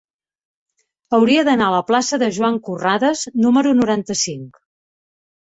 Hauria 1.17 1.43
d'anar 1.49 1.67
a 1.67 1.75
la 1.75 1.83
plaça 1.91 2.19
de 2.25 2.31
Joan 2.39 2.57
Corrades 2.69 3.23
número 3.45 3.75
noranta-cinc. 3.83 4.63